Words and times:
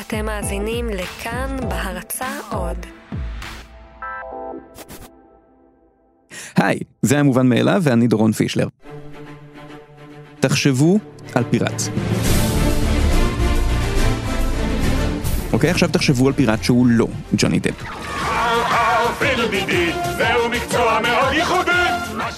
אתם 0.00 0.26
מאזינים 0.26 0.88
לכאן 0.88 1.56
בהרצה 1.68 2.28
עוד. 2.50 2.86
היי, 6.56 6.78
זה 7.02 7.14
היה 7.14 7.22
מובן 7.24 7.46
מאליו 7.46 7.80
ואני 7.84 8.06
דורון 8.06 8.32
פישלר. 8.32 8.68
תחשבו 10.40 10.98
על 11.34 11.44
פיראט. 11.50 11.82
אוקיי, 15.52 15.70
עכשיו 15.70 15.88
תחשבו 15.88 16.26
על 16.26 16.32
פיראט 16.32 16.64
שהוא 16.64 16.86
לא 16.86 17.06
ג'וני 17.36 17.58
דפ. 17.58 17.84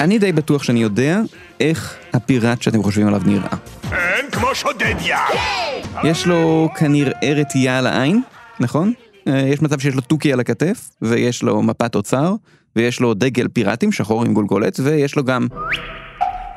אני 0.01 0.19
די 0.19 0.33
בטוח 0.33 0.63
שאני 0.63 0.83
יודע 0.83 1.21
איך 1.61 1.97
הפיראט 2.13 2.63
שאתם 2.63 2.83
חושבים 2.83 3.07
עליו 3.07 3.23
נראה. 3.27 3.57
אין 3.93 4.31
כמו 4.31 4.55
שודד 4.55 4.95
ים! 5.05 5.76
יש 6.05 6.27
לו 6.27 6.69
כנראה 6.77 7.33
רטייה 7.37 7.79
על 7.79 7.87
העין, 7.87 8.23
נכון? 8.61 8.93
אה, 9.29 9.39
יש 9.39 9.63
מצב 9.63 9.79
שיש 9.79 9.95
לו 9.95 10.01
תוכי 10.01 10.33
על 10.33 10.41
הכתף, 10.41 10.91
ויש 11.03 11.43
לו 11.43 11.63
מפת 11.63 11.95
אוצר, 11.95 12.35
ויש 12.77 13.01
לו 13.01 13.15
דגל 13.15 13.49
פיראטים 13.49 13.93
שחור 13.93 14.25
עם 14.25 14.35
גולגולת, 14.35 14.81
ויש 14.83 15.17
לו 15.17 15.25
גם... 15.25 15.47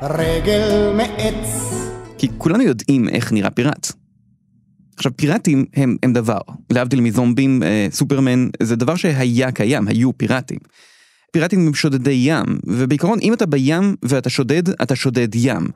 רגל 0.02 0.92
מעץ. 0.96 1.74
כי 2.18 2.28
כולנו 2.38 2.62
יודעים 2.62 3.08
איך 3.08 3.32
נראה 3.32 3.50
פיראט. 3.50 3.92
עכשיו 4.96 5.16
פיראטים 5.16 5.64
הם, 5.74 5.96
הם 6.02 6.12
דבר, 6.12 6.38
להבדיל 6.70 7.00
מזומבים, 7.00 7.62
אה, 7.62 7.86
סופרמן, 7.90 8.48
זה 8.62 8.76
דבר 8.76 8.96
שהיה 8.96 9.52
קיים, 9.52 9.88
היו 9.88 10.18
פיראטים. 10.18 10.58
פיראטים 11.32 11.66
הם 11.66 11.74
שודדי 11.74 12.10
ים, 12.10 12.44
ובעיקרון 12.66 13.18
אם 13.22 13.32
אתה 13.32 13.46
בים 13.46 13.96
ואתה 14.02 14.30
שודד, 14.30 14.68
אתה 14.68 14.96
שודד 14.96 15.34
ים. 15.34 15.66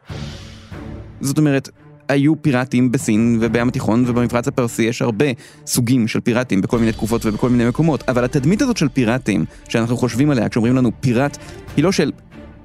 זאת 1.20 1.38
אומרת, 1.38 1.68
היו 2.08 2.42
פיראטים 2.42 2.92
בסין 2.92 3.38
ובים 3.40 3.68
התיכון 3.68 4.04
ובמפרץ 4.06 4.48
הפרסי 4.48 4.82
יש 4.82 5.02
הרבה 5.02 5.26
סוגים 5.66 6.08
של 6.08 6.20
פיראטים 6.20 6.60
בכל 6.60 6.78
מיני 6.78 6.92
תקופות 6.92 7.26
ובכל 7.26 7.48
מיני 7.48 7.68
מקומות, 7.68 8.04
אבל 8.08 8.24
התדמית 8.24 8.62
הזאת 8.62 8.76
של 8.76 8.88
פיראטים, 8.88 9.44
שאנחנו 9.68 9.96
חושבים 9.96 10.30
עליה 10.30 10.48
כשאומרים 10.48 10.76
לנו 10.76 10.90
פיראט, 11.00 11.38
היא 11.76 11.84
לא 11.84 11.92
של 11.92 12.12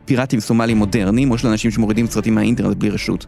פיראטים 0.05 0.39
סומליים 0.39 0.77
מודרניים 0.77 1.31
או 1.31 1.37
של 1.37 1.47
אנשים 1.47 1.71
שמורידים 1.71 2.07
סרטים 2.07 2.35
מהאינטרנט 2.35 2.77
בלי 2.77 2.89
רשות. 2.89 3.25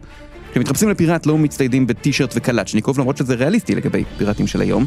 כשמתחפשים 0.52 0.88
לפיראט 0.88 1.26
לא 1.26 1.38
מצטיידים 1.38 1.86
בטישרט 1.86 2.34
וקלצ'ניקוב 2.36 2.98
למרות 2.98 3.16
שזה 3.16 3.34
ריאליסטי 3.34 3.74
לגבי 3.74 4.04
פיראטים 4.18 4.46
של 4.46 4.60
היום. 4.60 4.84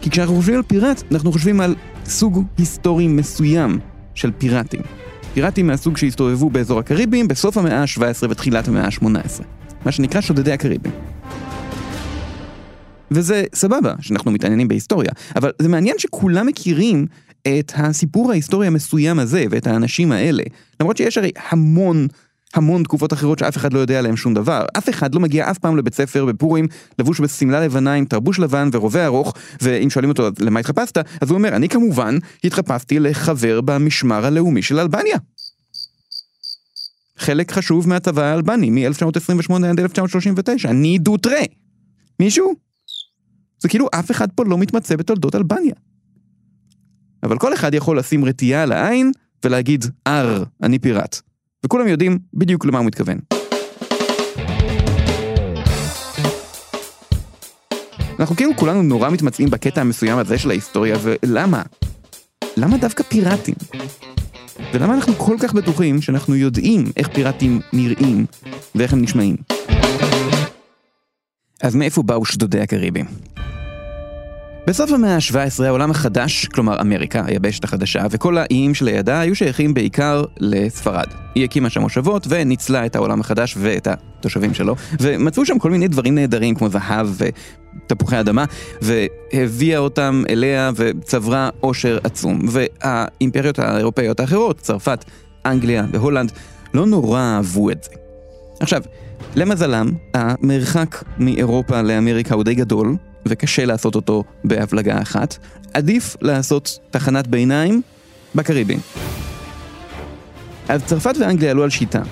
כי 0.00 0.10
כשאנחנו 0.10 0.36
חושבים 0.36 0.56
על 0.56 0.62
פיראט, 0.62 1.02
אנחנו 1.12 1.32
חושבים 1.32 1.60
על 1.60 1.74
סוג 2.04 2.44
היסטורי 2.58 3.08
מסוים 3.08 3.78
של 4.14 4.30
פיראטים. 4.38 4.80
פיראטים 5.34 5.66
מהסוג 5.66 5.96
שהסתובבו 5.96 6.50
באזור 6.50 6.78
הקריבים 6.78 7.28
בסוף 7.28 7.56
המאה 7.56 7.80
ה-17 7.80 8.26
ותחילת 8.30 8.68
המאה 8.68 8.84
ה-18. 8.84 9.61
מה 9.84 9.92
שנקרא 9.92 10.20
שודדי 10.20 10.52
הקריבים. 10.52 10.92
וזה 13.10 13.44
סבבה 13.54 13.94
שאנחנו 14.00 14.30
מתעניינים 14.30 14.68
בהיסטוריה, 14.68 15.10
אבל 15.36 15.50
זה 15.58 15.68
מעניין 15.68 15.98
שכולם 15.98 16.46
מכירים 16.46 17.06
את 17.48 17.72
הסיפור 17.76 18.30
ההיסטורי 18.30 18.66
המסוים 18.66 19.18
הזה 19.18 19.44
ואת 19.50 19.66
האנשים 19.66 20.12
האלה. 20.12 20.42
למרות 20.80 20.96
שיש 20.96 21.18
הרי 21.18 21.30
המון 21.50 22.06
המון 22.54 22.82
תקופות 22.82 23.12
אחרות 23.12 23.38
שאף 23.38 23.56
אחד 23.56 23.72
לא 23.72 23.78
יודע 23.78 23.98
עליהם 23.98 24.16
שום 24.16 24.34
דבר. 24.34 24.64
אף 24.78 24.88
אחד 24.88 25.14
לא 25.14 25.20
מגיע 25.20 25.50
אף 25.50 25.58
פעם 25.58 25.76
לבית 25.76 25.94
ספר 25.94 26.24
בפורים, 26.24 26.66
לבוש 26.98 27.20
בשמלה 27.20 27.64
לבנה 27.64 27.92
עם 27.92 28.04
תרבוש 28.04 28.38
לבן 28.38 28.68
ורובה 28.72 29.06
ארוך, 29.06 29.34
ואם 29.60 29.90
שואלים 29.90 30.10
אותו 30.10 30.28
למה 30.38 30.60
התחפשת, 30.60 30.98
אז 31.20 31.30
הוא 31.30 31.38
אומר, 31.38 31.56
אני 31.56 31.68
כמובן 31.68 32.18
התחפשתי 32.44 32.98
לחבר 32.98 33.60
במשמר 33.60 34.26
הלאומי 34.26 34.62
של 34.62 34.78
אלבניה. 34.78 35.16
חלק 37.22 37.52
חשוב 37.52 37.88
מהצבא 37.88 38.22
האלבני 38.22 38.70
מ-1928 38.70 39.54
עד 39.66 39.80
1939, 39.80 40.70
אני 40.70 40.98
דוטרה. 40.98 41.40
מישהו? 42.20 42.54
זה 43.58 43.68
כאילו 43.68 43.88
אף 43.94 44.10
אחד 44.10 44.32
פה 44.32 44.44
לא 44.44 44.58
מתמצא 44.58 44.96
בתולדות 44.96 45.34
אלבניה. 45.34 45.74
אבל 47.22 47.38
כל 47.38 47.54
אחד 47.54 47.74
יכול 47.74 47.98
לשים 47.98 48.24
רטייה 48.24 48.62
על 48.62 48.72
העין 48.72 49.12
ולהגיד, 49.44 49.84
אר, 50.06 50.42
אני 50.62 50.78
פיראט. 50.78 51.20
וכולם 51.64 51.88
יודעים 51.88 52.18
בדיוק 52.34 52.64
למה 52.64 52.78
הוא 52.78 52.86
מתכוון. 52.86 53.18
אנחנו 58.20 58.36
כאילו 58.36 58.56
כולנו 58.56 58.82
נורא 58.82 59.10
מתמצאים 59.10 59.50
בקטע 59.50 59.80
המסוים 59.80 60.18
הזה 60.18 60.38
של 60.38 60.50
ההיסטוריה, 60.50 60.96
ולמה? 61.02 61.62
למה 62.56 62.78
דווקא 62.78 63.02
פיראטים? 63.02 63.54
ולמה 64.72 64.94
אנחנו 64.94 65.14
כל 65.14 65.36
כך 65.40 65.54
בטוחים 65.54 66.02
שאנחנו 66.02 66.36
יודעים 66.36 66.84
איך 66.96 67.08
פיראטים 67.08 67.60
נראים 67.72 68.26
ואיך 68.74 68.92
הם 68.92 69.02
נשמעים? 69.02 69.36
אז 71.62 71.74
מאיפה 71.74 72.02
באו 72.02 72.24
שדודי 72.24 72.60
הקריבים? 72.60 73.06
בסוף 74.66 74.92
המאה 74.92 75.14
ה-17 75.14 75.64
העולם 75.64 75.90
החדש, 75.90 76.46
כלומר 76.46 76.80
אמריקה, 76.80 77.22
היבשת 77.26 77.64
החדשה, 77.64 78.04
וכל 78.10 78.38
האיים 78.38 78.74
שלידה 78.74 79.20
היו 79.20 79.34
שייכים 79.34 79.74
בעיקר 79.74 80.24
לספרד. 80.40 81.06
היא 81.34 81.44
הקימה 81.44 81.70
שם 81.70 81.80
מושבות 81.80 82.26
וניצלה 82.28 82.86
את 82.86 82.96
העולם 82.96 83.20
החדש 83.20 83.54
ואת 83.58 83.88
התושבים 84.22 84.54
שלו, 84.54 84.76
ומצאו 85.00 85.46
שם 85.46 85.58
כל 85.58 85.70
מיני 85.70 85.88
דברים 85.88 86.14
נהדרים 86.14 86.54
כמו 86.54 86.68
זהב 86.68 87.08
ותפוחי 87.86 88.20
אדמה, 88.20 88.44
והביאה 88.82 89.78
אותם 89.78 90.22
אליה 90.28 90.70
וצברה 90.76 91.50
עושר 91.60 91.98
עצום. 92.04 92.40
והאימפריות 92.48 93.58
האירופאיות 93.58 94.20
האחרות, 94.20 94.60
צרפת, 94.60 95.04
אנגליה 95.46 95.86
והולנד, 95.92 96.32
לא 96.74 96.86
נורא 96.86 97.20
אהבו 97.20 97.70
את 97.70 97.84
זה. 97.84 97.90
עכשיו, 98.60 98.82
למזלם, 99.36 99.90
המרחק 100.14 101.04
מאירופה 101.18 101.82
לאמריקה 101.82 102.34
הוא 102.34 102.44
די 102.44 102.54
גדול, 102.54 102.96
וקשה 103.28 103.64
לעשות 103.64 103.94
אותו 103.94 104.24
בהבלגה 104.44 105.02
אחת, 105.02 105.38
עדיף 105.74 106.16
לעשות 106.20 106.78
תחנת 106.90 107.26
ביניים 107.26 107.82
בקריבים. 108.34 108.78
אז 110.68 110.84
צרפת 110.84 111.14
ואנגליה 111.20 111.50
עלו 111.50 111.62
על 111.62 111.70
שיטה. 111.70 112.02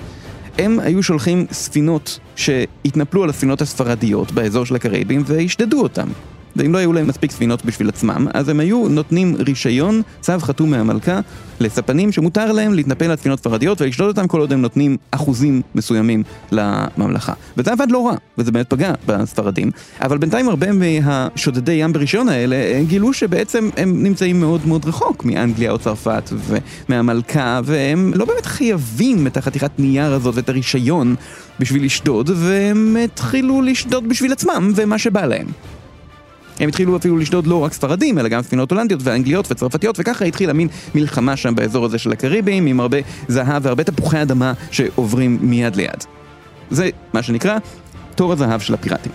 הם 0.57 0.79
היו 0.79 1.03
שולחים 1.03 1.45
ספינות 1.51 2.19
שהתנפלו 2.35 3.23
על 3.23 3.29
הספינות 3.29 3.61
הספרדיות 3.61 4.31
באזור 4.31 4.65
של 4.65 4.75
הקריבים 4.75 5.23
והשדדו 5.25 5.81
אותם. 5.81 6.07
ואם 6.55 6.73
לא 6.73 6.77
היו 6.77 6.93
להם 6.93 7.07
מספיק 7.07 7.31
ספינות 7.31 7.65
בשביל 7.65 7.89
עצמם, 7.89 8.27
אז 8.33 8.49
הם 8.49 8.59
היו 8.59 8.87
נותנים 8.89 9.35
רישיון, 9.39 10.01
צו 10.21 10.33
חתום 10.39 10.71
מהמלכה, 10.71 11.19
לספנים 11.59 12.11
שמותר 12.11 12.51
להם 12.51 12.73
להתנפל 12.73 13.05
על 13.05 13.15
ספינות 13.15 13.39
ספרדיות 13.39 13.81
ולשלוט 13.81 14.17
אותם 14.17 14.27
כל 14.27 14.39
עוד 14.39 14.53
הם 14.53 14.61
נותנים 14.61 14.97
אחוזים 15.11 15.61
מסוימים 15.75 16.23
לממלכה. 16.51 17.33
וזה 17.57 17.71
עבד 17.71 17.91
לא 17.91 18.07
רע, 18.07 18.15
וזה 18.37 18.51
באמת 18.51 18.69
פגע 18.69 18.93
בספרדים, 19.05 19.71
אבל 20.01 20.17
בינתיים 20.17 20.49
הרבה 20.49 20.67
מהשודדי 20.71 21.71
ים 21.71 21.93
ברישיון 21.93 22.29
האלה 22.29 22.83
גילו 22.87 23.13
שבעצם 23.13 23.69
הם 23.77 24.03
נמצאים 24.03 24.39
מאוד 24.39 24.67
מאוד 24.67 24.85
רחוק 24.85 25.25
מאנגליה 25.25 25.71
או 25.71 25.79
צרפת 25.79 26.29
ומהמלכה, 26.89 27.59
והם 27.63 28.13
לא 28.15 28.25
באמת 28.25 28.45
חייבים 28.45 29.27
את 29.27 29.37
החתיכת 29.37 29.71
נייר 29.79 30.13
הזאת 30.13 30.35
ואת 30.35 30.49
הרישיון 30.49 31.15
בשביל 31.59 31.85
לשדוד, 31.85 32.29
והם 32.35 32.97
התחילו 33.03 33.61
לשדוד 33.61 34.09
בשביל 34.09 34.31
עצמם 34.31 34.71
ומה 34.75 34.97
שבא 34.97 35.25
להם. 35.25 35.47
הם 36.61 36.69
התחילו 36.69 36.97
אפילו 36.97 37.17
לשדוד 37.17 37.47
לא 37.47 37.63
רק 37.63 37.73
ספרדים, 37.73 38.19
אלא 38.19 38.29
גם 38.29 38.41
ספינות 38.41 38.71
הולנדיות 38.71 39.01
ואנגליות 39.03 39.51
וצרפתיות, 39.51 39.99
וככה 39.99 40.25
התחילה 40.25 40.53
מין 40.53 40.67
מלחמה 40.95 41.37
שם 41.37 41.55
באזור 41.55 41.85
הזה 41.85 41.97
של 41.97 42.11
הקריבים, 42.11 42.65
עם 42.65 42.79
הרבה 42.79 42.97
זהב 43.27 43.65
והרבה 43.65 43.83
תפוחי 43.83 44.21
אדמה 44.21 44.53
שעוברים 44.71 45.37
מיד 45.41 45.75
ליד. 45.75 46.03
זה 46.71 46.89
מה 47.13 47.23
שנקרא 47.23 47.57
תור 48.15 48.33
הזהב 48.33 48.59
של 48.59 48.73
הפיראטים. 48.73 49.11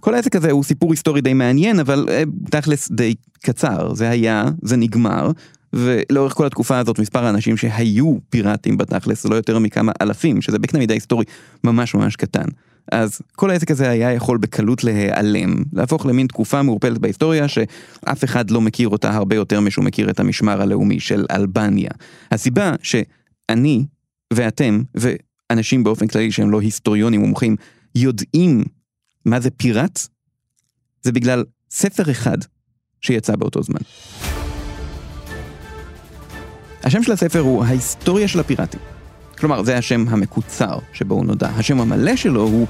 כל 0.00 0.14
העסק 0.14 0.36
הזה 0.36 0.50
הוא 0.50 0.64
סיפור 0.64 0.90
היסטורי 0.90 1.20
די 1.20 1.32
מעניין, 1.32 1.80
אבל 1.80 2.06
אה, 2.10 2.22
תכלס 2.50 2.90
די 2.90 3.14
קצר. 3.42 3.94
זה 3.94 4.08
היה, 4.08 4.44
זה 4.62 4.76
נגמר, 4.76 5.30
ולאורך 5.72 6.32
כל 6.32 6.46
התקופה 6.46 6.78
הזאת 6.78 6.98
מספר 6.98 7.24
האנשים 7.24 7.56
שהיו 7.56 8.16
פיראטים 8.30 8.76
בתכלס 8.76 9.24
לא 9.24 9.34
יותר 9.34 9.58
מכמה 9.58 9.92
אלפים, 10.02 10.42
שזה 10.42 10.58
בקנה 10.58 10.80
מידה 10.80 10.94
היסטורי 10.94 11.24
ממש 11.64 11.94
ממש 11.94 12.16
קטן. 12.16 12.46
אז 12.90 13.22
כל 13.36 13.50
העסק 13.50 13.70
הזה 13.70 13.90
היה 13.90 14.12
יכול 14.12 14.38
בקלות 14.38 14.84
להיעלם, 14.84 15.56
להפוך 15.72 16.06
למין 16.06 16.26
תקופה 16.26 16.62
מעורפלת 16.62 16.98
בהיסטוריה 16.98 17.48
שאף 17.48 18.24
אחד 18.24 18.50
לא 18.50 18.60
מכיר 18.60 18.88
אותה 18.88 19.10
הרבה 19.10 19.36
יותר 19.36 19.60
משהוא 19.60 19.84
מכיר 19.84 20.10
את 20.10 20.20
המשמר 20.20 20.62
הלאומי 20.62 21.00
של 21.00 21.26
אלבניה. 21.30 21.90
הסיבה 22.30 22.74
שאני 22.82 23.84
ואתם 24.32 24.82
ואנשים 24.94 25.84
באופן 25.84 26.06
כללי 26.06 26.32
שהם 26.32 26.50
לא 26.50 26.60
היסטוריונים 26.60 27.20
מומחים 27.20 27.56
יודעים 27.94 28.64
מה 29.26 29.40
זה 29.40 29.50
פיראט, 29.50 30.00
זה 31.02 31.12
בגלל 31.12 31.44
ספר 31.70 32.10
אחד 32.10 32.38
שיצא 33.00 33.36
באותו 33.36 33.62
זמן. 33.62 33.80
השם 36.82 37.02
של 37.02 37.12
הספר 37.12 37.40
הוא 37.40 37.64
ההיסטוריה 37.64 38.28
של 38.28 38.40
הפיראטים. 38.40 38.99
כלומר, 39.40 39.62
זה 39.62 39.78
השם 39.78 40.04
המקוצר 40.08 40.78
שבו 40.92 41.14
הוא 41.14 41.26
נודע. 41.26 41.48
השם 41.56 41.80
המלא 41.80 42.16
שלו 42.16 42.42
הוא 42.42 42.66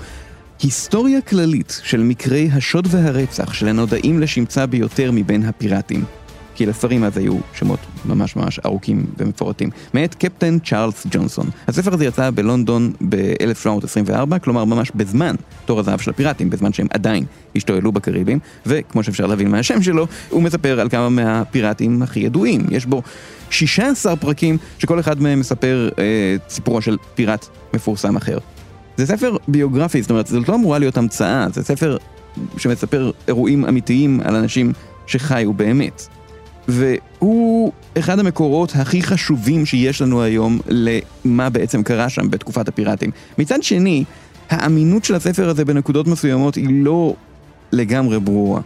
היסטוריה 0.63 1.21
כללית 1.21 1.81
של 1.85 2.03
מקרי 2.03 2.49
השוד 2.53 2.87
והרצח 2.91 3.53
של 3.53 3.69
הנודעים 3.69 4.21
לשמצה 4.21 4.67
ביותר 4.67 5.11
מבין 5.13 5.43
הפיראטים. 5.43 6.05
כי 6.61 6.67
לספרים 6.67 7.05
אז 7.05 7.17
היו 7.17 7.39
שמות 7.55 7.79
ממש 8.05 8.37
ממש 8.37 8.59
ארוכים 8.67 9.07
ומפורטים, 9.19 9.71
מאת 9.95 10.15
קפטן 10.15 10.59
צ'ארלס 10.59 11.07
ג'ונסון. 11.11 11.51
הספר 11.69 11.95
הזה 11.95 12.05
יצא 12.05 12.31
בלונדון 12.31 12.93
ב-1724, 13.09 14.39
כלומר 14.39 14.65
ממש 14.65 14.91
בזמן 14.95 15.35
תור 15.65 15.81
הזהב 15.81 16.01
של 16.01 16.11
הפיראטים, 16.11 16.51
בזמן 16.51 16.73
שהם 16.73 16.87
עדיין 16.91 17.25
השתוללו 17.57 17.93
בקריבים, 17.93 18.39
וכמו 18.67 19.03
שאפשר 19.03 19.27
להבין 19.27 19.49
מהשם 19.49 19.83
שלו, 19.83 20.07
הוא 20.31 20.43
מספר 20.43 20.81
על 20.81 20.89
כמה 20.89 21.09
מהפיראטים 21.09 22.03
הכי 22.03 22.21
ידועים. 22.21 22.67
יש 22.71 22.87
בו 22.87 23.03
16 23.51 24.17
פרקים 24.17 24.59
שכל 24.79 25.01
אחד 25.01 25.23
מהם 25.23 25.41
מספר 25.41 25.89
אה, 25.99 26.37
סיפורו 26.49 26.83
של 26.83 26.97
פיראט 27.15 27.47
מפורסם 27.75 28.17
אחר. 28.17 28.39
זה 28.97 29.07
ספר 29.07 29.37
ביוגרפי, 29.49 30.03
זאת 30.03 30.11
אומרת, 30.11 30.27
זאת 30.27 30.49
לא 30.49 30.55
אמורה 30.55 30.79
להיות 30.79 30.97
המצאה, 30.97 31.47
זה 31.53 31.65
ספר 31.65 31.97
שמספר 32.57 33.11
אירועים 33.29 33.65
אמיתיים 33.65 34.21
על 34.25 34.37
אנשים 34.37 34.73
שחיו 35.07 35.53
באמת. 35.53 36.20
והוא 36.69 37.73
אחד 37.99 38.19
המקורות 38.19 38.73
הכי 38.77 39.03
חשובים 39.03 39.67
שיש 39.67 40.03
לנו 40.03 40.23
היום 40.23 40.61
למה 40.69 41.51
בעצם 41.51 41.83
קרה 41.83 42.09
שם 42.09 42.31
בתקופת 42.31 42.69
הפיראטים. 42.69 43.11
מצד 43.39 43.63
שני, 43.63 44.05
האמינות 44.51 45.05
של 45.05 45.15
הספר 45.15 45.49
הזה 45.49 45.65
בנקודות 45.65 46.07
מסוימות 46.07 46.55
היא 46.55 46.67
לא 46.71 47.15
לגמרי 47.73 48.21
ברורה. 48.21 48.61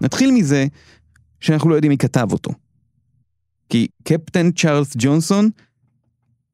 נתחיל 0.00 0.30
מזה 0.30 0.66
שאנחנו 1.40 1.70
לא 1.70 1.74
יודעים 1.74 1.90
מי 1.90 1.98
כתב 1.98 2.28
אותו. 2.32 2.50
כי 3.68 3.86
קפטן 4.04 4.50
צ'ארלס 4.52 4.92
ג'ונסון, 4.98 5.50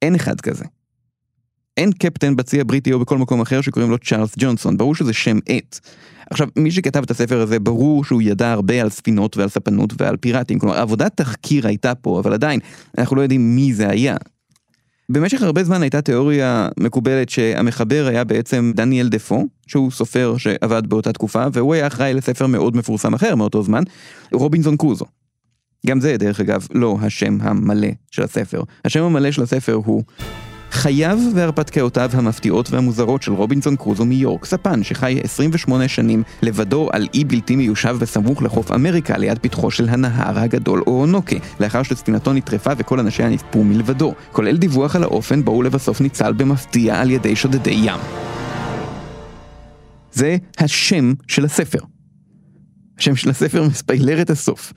אין 0.02 0.14
אחד 0.14 0.40
כזה. 0.40 0.64
אין 1.76 1.92
קפטן 1.92 2.36
בצי 2.36 2.60
הבריטי 2.60 2.92
או 2.92 2.98
בכל 2.98 3.18
מקום 3.18 3.40
אחר 3.40 3.60
שקוראים 3.60 3.90
לו 3.90 3.98
צ'ארלס 3.98 4.34
ג'ונסון, 4.38 4.76
ברור 4.76 4.94
שזה 4.94 5.12
שם 5.12 5.38
עט. 5.48 5.80
עכשיו, 6.30 6.48
מי 6.56 6.70
שכתב 6.70 7.02
את 7.02 7.10
הספר 7.10 7.40
הזה, 7.40 7.58
ברור 7.58 8.04
שהוא 8.04 8.22
ידע 8.22 8.52
הרבה 8.52 8.82
על 8.82 8.90
ספינות 8.90 9.36
ועל 9.36 9.48
ספנות 9.48 9.92
ועל 9.98 10.16
פיראטים, 10.16 10.58
כלומר 10.58 10.78
עבודת 10.78 11.16
תחקיר 11.16 11.66
הייתה 11.66 11.94
פה, 11.94 12.20
אבל 12.20 12.32
עדיין, 12.32 12.60
אנחנו 12.98 13.16
לא 13.16 13.22
יודעים 13.22 13.56
מי 13.56 13.74
זה 13.74 13.88
היה. 13.88 14.16
במשך 15.08 15.42
הרבה 15.42 15.64
זמן 15.64 15.82
הייתה 15.82 16.02
תיאוריה 16.02 16.68
מקובלת 16.80 17.28
שהמחבר 17.28 18.06
היה 18.06 18.24
בעצם 18.24 18.72
דניאל 18.74 19.08
דפו, 19.08 19.46
שהוא 19.66 19.90
סופר 19.90 20.36
שעבד 20.38 20.86
באותה 20.86 21.12
תקופה, 21.12 21.44
והוא 21.52 21.74
היה 21.74 21.86
אחראי 21.86 22.14
לספר 22.14 22.46
מאוד 22.46 22.76
מפורסם 22.76 23.14
אחר 23.14 23.34
מאותו 23.34 23.62
זמן, 23.62 23.82
רובינזון 24.32 24.76
קרוזו. 24.76 25.04
גם 25.86 26.00
זה, 26.00 26.16
דרך 26.16 26.40
אגב, 26.40 26.66
לא 26.74 26.98
השם 27.02 27.38
המלא 27.40 27.88
של 28.10 28.22
הספר. 28.22 28.62
השם 28.84 29.02
המלא 29.02 29.30
של 29.30 29.42
הספר 29.42 29.72
הוא 29.72 30.02
חייו 30.72 31.18
והרפתקאותיו 31.34 32.10
המפתיעות 32.12 32.70
והמוזרות 32.70 33.22
של 33.22 33.32
רובינסון 33.32 33.76
קרוזו 33.76 34.04
מיורק, 34.04 34.44
ספן 34.44 34.82
שחי 34.82 35.20
28 35.24 35.88
שנים 35.88 36.22
לבדו 36.42 36.88
על 36.92 37.08
אי 37.14 37.24
בלתי 37.24 37.56
מיושב 37.56 37.96
בסמוך 38.00 38.42
לחוף 38.42 38.72
אמריקה 38.72 39.18
ליד 39.18 39.38
פתחו 39.38 39.70
של 39.70 39.88
הנהר 39.88 40.38
הגדול 40.38 40.82
אורונוקה, 40.86 41.36
לאחר 41.60 41.82
שספינתו 41.82 42.32
נטרפה 42.32 42.70
וכל 42.76 43.00
אנשיה 43.00 43.28
נספו 43.28 43.64
מלבדו, 43.64 44.14
כולל 44.32 44.56
דיווח 44.56 44.96
על 44.96 45.02
האופן 45.02 45.44
בו 45.44 45.52
הוא 45.52 45.64
לבסוף 45.64 46.00
ניצל 46.00 46.32
במפתיע 46.32 47.00
על 47.00 47.10
ידי 47.10 47.36
שודדי 47.36 47.80
ים. 47.84 48.00
זה 50.12 50.36
השם 50.58 51.12
של 51.28 51.44
הספר. 51.44 51.78
השם 52.98 53.16
של 53.16 53.30
הספר 53.30 53.62
מספיילר 53.68 54.22
את 54.22 54.30
הסוף. 54.30 54.72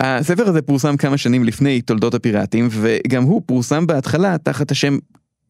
הספר 0.00 0.48
הזה 0.48 0.62
פורסם 0.62 0.96
כמה 0.96 1.18
שנים 1.18 1.44
לפני 1.44 1.82
תולדות 1.82 2.14
הפיראטים, 2.14 2.68
וגם 2.70 3.22
הוא 3.22 3.42
פורסם 3.46 3.86
בהתחלה 3.86 4.38
תחת 4.38 4.70
השם 4.70 4.98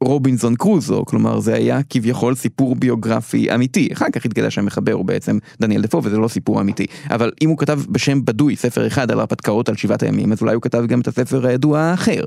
רובינזון 0.03 0.55
קרוזו, 0.55 1.05
כלומר 1.07 1.41
זה 1.41 1.55
היה 1.55 1.81
כביכול 1.91 2.35
סיפור 2.35 2.77
ביוגרפי 2.77 3.55
אמיתי. 3.55 3.89
אחר 3.93 4.07
כך 4.13 4.25
התגלה 4.25 4.51
שהמחבר 4.51 4.93
הוא 4.93 5.05
בעצם 5.05 5.39
דניאל 5.61 5.83
דפו 5.83 6.01
וזה 6.05 6.19
לא 6.19 6.29
סיפור 6.29 6.61
אמיתי. 6.61 6.87
אבל 7.11 7.33
אם 7.43 7.49
הוא 7.49 7.59
כתב 7.59 7.81
בשם 7.89 8.25
בדוי 8.25 8.57
ספר 8.57 8.87
אחד 8.87 9.11
על 9.11 9.21
הרפתקאות 9.21 9.69
על 9.69 9.77
שבעת 9.77 10.03
הימים, 10.03 10.33
אז 10.33 10.43
אולי 10.43 10.55
הוא 10.55 10.63
כתב 10.63 10.85
גם 10.87 11.01
את 11.01 11.09
הספר 11.09 11.47
הידוע 11.47 11.81
האחר. 11.81 12.27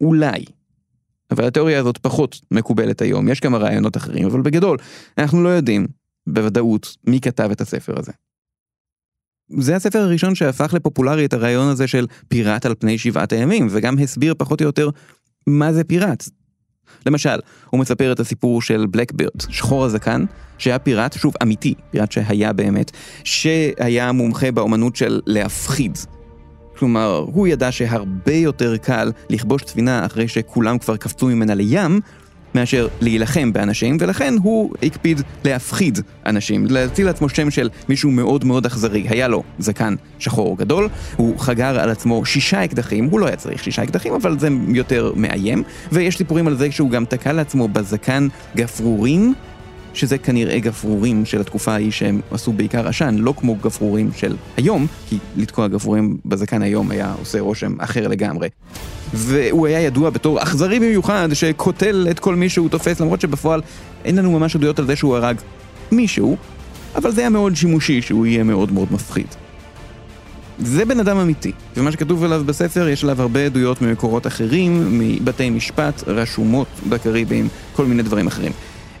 אולי. 0.00 0.44
אבל 1.30 1.44
התיאוריה 1.44 1.80
הזאת 1.80 1.98
פחות 1.98 2.40
מקובלת 2.50 3.02
היום, 3.02 3.28
יש 3.28 3.40
כמה 3.40 3.58
רעיונות 3.58 3.96
אחרים, 3.96 4.26
אבל 4.26 4.40
בגדול, 4.40 4.78
אנחנו 5.18 5.42
לא 5.42 5.48
יודעים 5.48 5.86
בוודאות 6.26 6.96
מי 7.06 7.20
כתב 7.20 7.48
את 7.52 7.60
הספר 7.60 7.98
הזה. 7.98 8.12
זה 9.58 9.76
הספר 9.76 9.98
הראשון 9.98 10.34
שהפך 10.34 10.74
לפופולרי 10.74 11.24
את 11.24 11.32
הרעיון 11.32 11.68
הזה 11.68 11.86
של 11.86 12.06
פיראט 12.28 12.66
על 12.66 12.74
פני 12.78 12.98
שבעת 12.98 13.32
הימים, 13.32 13.68
וגם 13.70 13.98
הסביר 13.98 14.34
פחות 14.38 14.60
או 14.60 14.66
יותר 14.66 14.90
מה 15.46 15.72
זה 15.72 15.84
פיראט. 15.84 16.24
למשל, 17.06 17.38
הוא 17.70 17.80
מספר 17.80 18.12
את 18.12 18.20
הסיפור 18.20 18.62
של 18.62 18.86
בלקבירד, 18.90 19.40
שחור 19.48 19.84
הזקן, 19.84 20.24
שהיה 20.58 20.78
פיראט, 20.78 21.12
שוב, 21.12 21.34
אמיתי, 21.42 21.74
פיראט 21.90 22.12
שהיה 22.12 22.52
באמת, 22.52 22.90
שהיה 23.24 24.12
מומחה 24.12 24.52
באומנות 24.52 24.96
של 24.96 25.20
להפחיד. 25.26 25.98
כלומר, 26.78 27.24
הוא 27.32 27.46
ידע 27.46 27.72
שהרבה 27.72 28.34
יותר 28.34 28.76
קל 28.76 29.12
לכבוש 29.30 29.62
ספינה 29.66 30.06
אחרי 30.06 30.28
שכולם 30.28 30.78
כבר 30.78 30.96
קפצו 30.96 31.26
ממנה 31.26 31.54
לים, 31.54 32.00
מאשר 32.54 32.88
להילחם 33.00 33.52
באנשים, 33.52 33.96
ולכן 34.00 34.34
הוא 34.42 34.74
הקפיד 34.82 35.20
להפחיד 35.44 35.98
אנשים, 36.26 36.66
להציל 36.66 37.06
לעצמו 37.06 37.28
שם 37.28 37.50
של 37.50 37.68
מישהו 37.88 38.10
מאוד 38.10 38.44
מאוד 38.44 38.66
אכזרי. 38.66 39.06
היה 39.08 39.28
לו 39.28 39.42
זקן 39.58 39.94
שחור 40.18 40.58
גדול, 40.58 40.88
הוא 41.16 41.38
חגר 41.38 41.80
על 41.80 41.90
עצמו 41.90 42.24
שישה 42.24 42.64
אקדחים, 42.64 43.04
הוא 43.04 43.20
לא 43.20 43.26
היה 43.26 43.36
צריך 43.36 43.64
שישה 43.64 43.82
אקדחים, 43.82 44.14
אבל 44.14 44.38
זה 44.38 44.48
יותר 44.68 45.12
מאיים, 45.16 45.62
ויש 45.92 46.16
סיפורים 46.16 46.46
על 46.46 46.56
זה 46.56 46.72
שהוא 46.72 46.90
גם 46.90 47.04
תקע 47.04 47.32
לעצמו 47.32 47.68
בזקן 47.68 48.28
גפרורים. 48.56 49.34
שזה 49.94 50.18
כנראה 50.18 50.58
גפרורים 50.58 51.24
של 51.24 51.40
התקופה 51.40 51.72
ההיא 51.72 51.90
שהם 51.90 52.20
עשו 52.30 52.52
בעיקר 52.52 52.88
עשן, 52.88 53.14
לא 53.18 53.34
כמו 53.36 53.54
גפרורים 53.54 54.10
של 54.16 54.36
היום, 54.56 54.86
כי 55.08 55.18
לתקוע 55.36 55.68
גפרורים 55.68 56.16
בזקן 56.24 56.62
היום 56.62 56.90
היה 56.90 57.14
עושה 57.18 57.40
רושם 57.40 57.74
אחר 57.78 58.08
לגמרי. 58.08 58.48
והוא 59.14 59.66
היה 59.66 59.80
ידוע 59.80 60.10
בתור 60.10 60.42
אכזרי 60.42 60.80
במיוחד, 60.80 61.28
שקוטל 61.32 62.06
את 62.10 62.18
כל 62.18 62.34
מי 62.34 62.48
שהוא 62.48 62.68
תופס, 62.68 63.00
למרות 63.00 63.20
שבפועל 63.20 63.60
אין 64.04 64.16
לנו 64.16 64.38
ממש 64.38 64.56
עדויות 64.56 64.78
על 64.78 64.86
זה 64.86 64.96
שהוא 64.96 65.16
הרג 65.16 65.36
מישהו, 65.92 66.36
אבל 66.96 67.10
זה 67.10 67.20
היה 67.20 67.30
מאוד 67.30 67.56
שימושי 67.56 68.02
שהוא 68.02 68.26
יהיה 68.26 68.44
מאוד 68.44 68.72
מאוד 68.72 68.92
מפחיד. 68.92 69.26
זה 70.58 70.84
בן 70.84 71.00
אדם 71.00 71.16
אמיתי, 71.16 71.52
ומה 71.76 71.92
שכתוב 71.92 72.24
עליו 72.24 72.42
בספר 72.46 72.88
יש 72.88 73.04
עליו 73.04 73.22
הרבה 73.22 73.46
עדויות 73.46 73.82
ממקורות 73.82 74.26
אחרים, 74.26 74.98
מבתי 74.98 75.50
משפט, 75.50 76.02
רשומות 76.06 76.68
בקריבים, 76.88 77.48
כל 77.72 77.86
מיני 77.86 78.02
דברים 78.02 78.26
אחרים. 78.26 78.52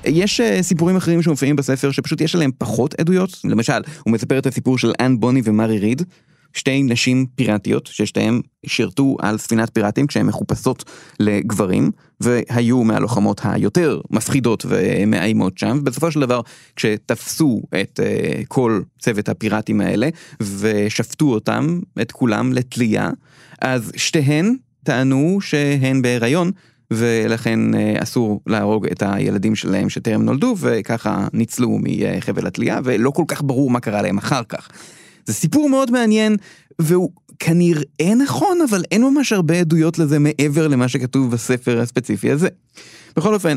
יש 0.04 0.40
uh, 0.40 0.62
סיפורים 0.62 0.96
אחרים 0.96 1.22
שמופיעים 1.22 1.56
בספר 1.56 1.90
שפשוט 1.90 2.20
יש 2.20 2.34
עליהם 2.34 2.50
פחות 2.58 2.94
עדויות, 3.00 3.30
למשל, 3.44 3.82
הוא 4.04 4.12
מספר 4.12 4.38
את 4.38 4.46
הסיפור 4.46 4.78
של 4.78 4.92
אנ 5.00 5.20
בוני 5.20 5.40
ומרי 5.44 5.78
ריד, 5.78 6.02
שתי 6.52 6.82
נשים 6.82 7.26
פיראטיות 7.34 7.86
ששתיהן 7.86 8.40
שירתו 8.66 9.16
על 9.20 9.38
ספינת 9.38 9.70
פיראטים 9.74 10.06
כשהן 10.06 10.26
מחופשות 10.26 10.84
לגברים, 11.20 11.90
והיו 12.20 12.84
מהלוחמות 12.84 13.40
היותר 13.44 14.00
מפחידות 14.10 14.66
ומאיימות 14.68 15.58
שם, 15.58 15.78
ובסופו 15.80 16.10
של 16.10 16.20
דבר 16.20 16.40
כשתפסו 16.76 17.62
את 17.80 18.00
uh, 18.02 18.46
כל 18.48 18.80
צוות 18.98 19.28
הפיראטים 19.28 19.80
האלה 19.80 20.08
ושפטו 20.40 21.26
אותם, 21.34 21.80
את 22.02 22.12
כולם, 22.12 22.52
לתלייה, 22.52 23.10
אז 23.60 23.92
שתיהן 23.96 24.56
טענו 24.84 25.38
שהן 25.40 26.02
בהיריון 26.02 26.50
ולכן 26.90 27.74
אה, 27.74 27.94
אסור 28.02 28.40
להרוג 28.46 28.86
את 28.86 29.02
הילדים 29.06 29.54
שלהם 29.54 29.88
שטרם 29.88 30.22
נולדו, 30.22 30.54
וככה 30.58 31.28
ניצלו 31.32 31.78
מחבל 31.82 32.46
התלייה, 32.46 32.80
ולא 32.84 33.10
כל 33.10 33.24
כך 33.28 33.42
ברור 33.42 33.70
מה 33.70 33.80
קרה 33.80 34.02
להם 34.02 34.18
אחר 34.18 34.42
כך. 34.48 34.68
זה 35.26 35.34
סיפור 35.34 35.68
מאוד 35.68 35.90
מעניין, 35.90 36.36
והוא 36.78 37.10
כנראה 37.38 38.14
נכון, 38.18 38.58
אבל 38.70 38.82
אין 38.90 39.02
ממש 39.02 39.32
הרבה 39.32 39.60
עדויות 39.60 39.98
לזה 39.98 40.18
מעבר 40.18 40.68
למה 40.68 40.88
שכתוב 40.88 41.30
בספר 41.30 41.80
הספציפי 41.80 42.30
הזה. 42.30 42.48
בכל 43.16 43.34
אופן, 43.34 43.56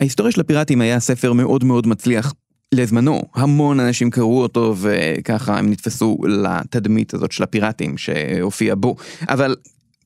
ההיסטוריה 0.00 0.32
של 0.32 0.40
הפיראטים 0.40 0.80
היה 0.80 1.00
ספר 1.00 1.32
מאוד 1.32 1.64
מאוד 1.64 1.86
מצליח 1.86 2.34
לזמנו, 2.74 3.22
המון 3.34 3.80
אנשים 3.80 4.10
קראו 4.10 4.42
אותו 4.42 4.74
וככה 4.78 5.58
הם 5.58 5.70
נתפסו 5.70 6.18
לתדמית 6.28 7.14
הזאת 7.14 7.32
של 7.32 7.42
הפיראטים 7.42 7.98
שהופיע 7.98 8.74
בו. 8.74 8.96
אבל 9.28 9.56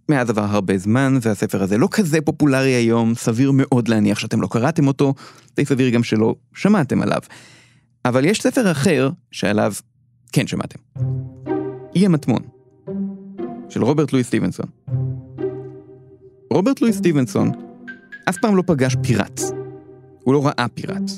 מאז 0.09 0.31
עבר 0.31 0.45
הרבה 0.45 0.79
זמן, 0.79 1.19
והספר 1.23 1.63
הזה 1.63 1.79
לא 1.79 1.89
כזה 1.91 2.21
פופולרי 2.21 2.71
היום, 2.71 3.15
סביר 3.15 3.53
מאוד 3.55 3.89
להניח 3.89 4.19
שאתם 4.19 4.41
לא 4.41 4.49
קראתם 4.51 4.87
אותו, 4.87 5.15
די 5.57 5.65
סביר 5.65 5.89
גם 5.89 6.03
שלא 6.03 6.35
שמעתם 6.55 7.03
עליו. 7.03 7.21
אבל 8.05 8.25
יש 8.25 8.43
ספר 8.43 8.71
אחר 8.71 9.11
שעליו 9.31 9.73
כן 10.33 10.47
שמעתם. 10.47 10.79
אי 11.97 12.07
המטמון, 12.07 12.43
של 13.69 13.85
רוברט 13.85 14.13
לואי 14.13 14.25
סטיבנסון. 14.25 14.67
רוברט 16.51 16.81
לואי 16.81 16.93
סטיבנסון 16.93 17.53
אף 18.29 18.37
פעם 18.39 18.57
לא 18.57 18.63
פגש 18.67 18.97
פיראט. 19.03 19.41
הוא 20.25 20.35
לא 20.35 20.47
ראה 20.47 20.67
פיראט. 20.75 21.11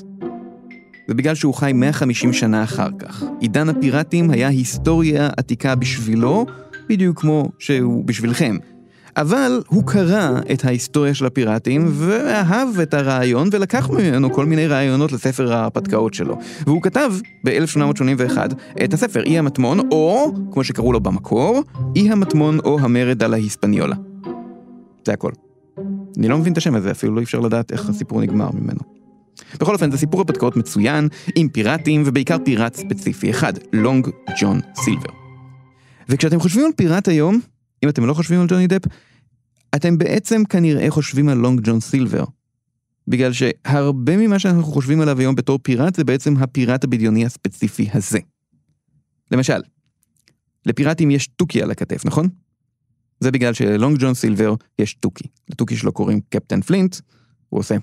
זה 1.07 1.13
בגלל 1.13 1.35
שהוא 1.35 1.53
חי 1.53 1.71
150 1.73 2.33
שנה 2.33 2.63
אחר 2.63 2.89
כך. 2.99 3.23
עידן 3.39 3.69
הפיראטים 3.69 4.31
היה 4.31 4.47
היסטוריה 4.47 5.29
עתיקה 5.37 5.75
בשבילו, 5.75 6.45
בדיוק 6.89 7.19
כמו 7.21 7.51
שהוא 7.59 8.05
בשבילכם. 8.05 8.57
אבל 9.17 9.61
הוא 9.67 9.83
קרא 9.87 10.39
את 10.53 10.65
ההיסטוריה 10.65 11.13
של 11.13 11.25
הפיראטים 11.25 11.85
ואהב 11.93 12.79
את 12.79 12.93
הרעיון 12.93 13.49
ולקח 13.51 13.89
ממנו 13.89 14.33
כל 14.33 14.45
מיני 14.45 14.67
רעיונות 14.67 15.11
לספר 15.11 15.53
ההרפתקאות 15.53 16.13
שלו. 16.13 16.37
והוא 16.65 16.81
כתב 16.81 17.11
ב-1881 17.45 18.37
את 18.83 18.93
הספר 18.93 19.23
אי 19.23 19.37
המטמון, 19.37 19.79
או, 19.91 20.31
כמו 20.51 20.63
שקראו 20.63 20.93
לו 20.93 20.99
במקור, 20.99 21.63
אי 21.95 22.11
המטמון 22.11 22.59
או 22.59 22.79
המרד 22.79 23.23
על 23.23 23.33
ההיספניולה. 23.33 23.95
זה 25.05 25.13
הכל. 25.13 25.31
אני 26.17 26.27
לא 26.27 26.37
מבין 26.37 26.53
את 26.53 26.57
השם 26.57 26.75
הזה, 26.75 26.91
אפילו 26.91 27.15
לא 27.15 27.21
אפשר 27.21 27.39
לדעת 27.39 27.71
איך 27.71 27.89
הסיפור 27.89 28.21
נגמר 28.21 28.49
ממנו. 28.51 28.79
בכל 29.59 29.73
אופן, 29.73 29.91
זה 29.91 29.97
סיפור 29.97 30.19
הרפתקאות 30.19 30.57
מצוין, 30.57 31.07
עם 31.35 31.49
פיראטים, 31.49 32.03
ובעיקר 32.05 32.37
פיראט 32.45 32.75
ספציפי 32.75 33.29
אחד, 33.29 33.53
לונג 33.73 34.07
ג'ון 34.39 34.59
סילבר. 34.75 35.09
וכשאתם 36.09 36.39
חושבים 36.39 36.65
על 36.65 36.71
פיראט 36.75 37.07
היום, 37.07 37.39
אם 37.83 37.89
אתם 37.89 38.05
לא 38.05 38.13
חושבים 38.13 38.41
על 38.41 38.47
ג'וני 38.47 38.67
דפ, 38.67 38.81
אתם 39.75 39.97
בעצם 39.97 40.43
כנראה 40.45 40.91
חושבים 40.91 41.29
על 41.29 41.37
לונג 41.37 41.61
ג'ון 41.63 41.79
סילבר. 41.79 42.23
בגלל 43.07 43.33
שהרבה 43.33 44.17
ממה 44.17 44.39
שאנחנו 44.39 44.63
חושבים 44.63 45.01
עליו 45.01 45.19
היום 45.19 45.35
בתור 45.35 45.59
פיראט, 45.63 45.95
זה 45.95 46.03
בעצם 46.03 46.37
הפיראט 46.37 46.83
הבדיוני 46.83 47.25
הספציפי 47.25 47.89
הזה. 47.93 48.19
למשל, 49.31 49.61
לפיראטים 50.65 51.11
יש 51.11 51.27
תוכי 51.27 51.61
על 51.61 51.71
הכתף, 51.71 52.05
נכון? 52.05 52.27
זה 53.19 53.31
בגלל 53.31 53.53
שללונג 53.53 53.97
ג'ון 53.99 54.13
סילבר 54.13 54.55
יש 54.79 54.93
תוכי. 54.93 55.23
לתוכי 55.49 55.77
שלו 55.77 55.91
קוראים 55.91 56.19
קפטן 56.29 56.61
פלינט, 56.61 56.95
הוא 57.49 57.59
עושה 57.59 57.75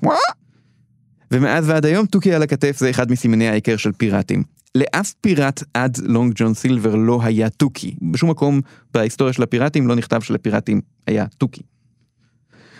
ומאז 1.30 1.68
ועד 1.68 1.86
היום 1.86 2.06
תוכי 2.06 2.34
על 2.34 2.42
הכתף 2.42 2.76
זה 2.78 2.90
אחד 2.90 3.10
מסימני 3.10 3.48
ההיכר 3.48 3.76
של 3.76 3.92
פיראטים. 3.92 4.42
לאף 4.78 5.12
פיראט 5.20 5.62
עד 5.74 5.98
לונג 6.02 6.32
ג'ון 6.36 6.54
סילבר 6.54 6.94
לא 6.94 7.20
היה 7.22 7.50
תוכי. 7.50 7.94
בשום 8.12 8.30
מקום 8.30 8.60
בהיסטוריה 8.94 9.32
של 9.32 9.42
הפיראטים 9.42 9.86
לא 9.86 9.94
נכתב 9.94 10.20
שלפיראטים 10.20 10.80
היה 11.06 11.26
תוכי. 11.38 11.62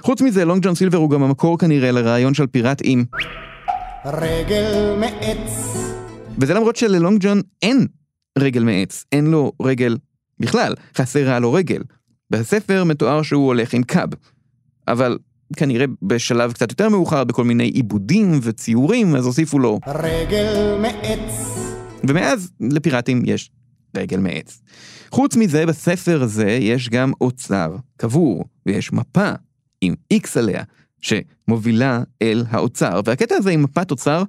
חוץ 0.00 0.23
מזה, 0.23 0.45
לונג 0.45 0.64
ג'ון 0.64 0.75
סילבר 0.75 0.99
הוא 0.99 1.11
גם 1.11 1.23
המקור 1.23 1.59
כנראה 1.59 1.93
לרעיון 1.93 2.35
של 2.35 2.47
פיראט 2.47 2.81
עם... 2.85 3.05
רגל 4.05 4.97
מעץ. 5.00 5.76
וזה 6.38 6.55
למרות 6.55 6.76
שללונג 6.76 7.19
ג'ון 7.21 7.40
אין 7.62 7.87
רגל 8.38 8.62
מעץ, 8.62 9.05
אין 9.12 9.26
לו 9.26 9.52
רגל 9.62 9.97
בכלל, 10.40 10.75
חסרה 10.97 11.38
לו 11.38 11.52
רגל. 11.52 11.83
בספר 12.31 12.85
מתואר 12.85 13.23
שהוא 13.23 13.47
הולך 13.47 13.75
עם 13.75 13.83
קאב. 13.83 14.09
אבל 14.88 15.19
כנראה 15.57 15.87
בשלב 16.02 16.52
קצת 16.52 16.71
יותר 16.71 16.88
מאוחר 16.88 17.25
בכל 17.25 17.45
מיני 17.45 17.64
עיבודים 17.64 18.38
וציורים, 18.43 19.17
אז 19.17 19.26
הוסיפו 19.26 19.59
לו 19.59 19.78
רגל 19.87 20.78
מעץ. 20.83 21.77
ומאז 22.05 22.50
לפיראטים 22.61 23.23
יש 23.26 23.50
רגל 23.97 24.21
מעץ. 24.21 24.62
חוץ 25.11 25.37
מזה, 25.37 25.67
בספר 25.67 26.23
הזה 26.23 26.50
יש 26.50 26.88
גם 26.88 27.12
אוצר 27.21 27.76
קבור, 27.97 28.45
ויש 28.67 28.93
מפה 28.93 29.31
עם 29.81 29.95
איקס 30.11 30.37
עליה, 30.37 30.62
שמובילה 31.00 32.02
אל 32.23 32.45
האוצר. 32.49 33.00
והקטע 33.05 33.35
הזה 33.35 33.50
עם 33.50 33.62
מפת 33.62 33.90
אוצר, 33.90 34.23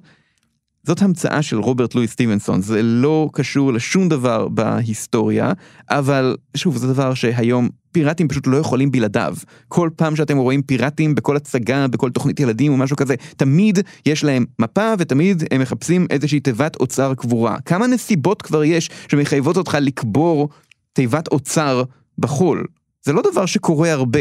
זאת 0.82 1.02
המצאה 1.02 1.42
של 1.42 1.58
רוברט 1.58 1.94
לואי 1.94 2.06
סטיבנסון, 2.06 2.62
זה 2.62 2.82
לא 2.82 3.28
קשור 3.32 3.72
לשום 3.72 4.08
דבר 4.08 4.48
בהיסטוריה, 4.48 5.52
אבל 5.90 6.36
שוב, 6.56 6.76
זה 6.76 6.92
דבר 6.92 7.14
שהיום 7.14 7.68
פיראטים 7.92 8.28
פשוט 8.28 8.46
לא 8.46 8.56
יכולים 8.56 8.90
בלעדיו. 8.90 9.34
כל 9.68 9.90
פעם 9.96 10.16
שאתם 10.16 10.36
רואים 10.36 10.62
פיראטים 10.62 11.14
בכל 11.14 11.36
הצגה, 11.36 11.88
בכל 11.88 12.10
תוכנית 12.10 12.40
ילדים 12.40 12.72
או 12.72 12.76
משהו 12.76 12.96
כזה, 12.96 13.14
תמיד 13.36 13.78
יש 14.06 14.24
להם 14.24 14.44
מפה 14.58 14.92
ותמיד 14.98 15.42
הם 15.50 15.60
מחפשים 15.60 16.06
איזושהי 16.10 16.40
תיבת 16.40 16.76
אוצר 16.76 17.14
קבורה. 17.14 17.60
כמה 17.60 17.86
נסיבות 17.86 18.42
כבר 18.42 18.64
יש 18.64 18.90
שמחייבות 19.08 19.56
אותך 19.56 19.76
לקבור 19.80 20.48
תיבת 20.92 21.28
אוצר 21.28 21.82
בחול? 22.18 22.66
זה 23.02 23.12
לא 23.12 23.22
דבר 23.32 23.46
שקורה 23.46 23.92
הרבה. 23.92 24.20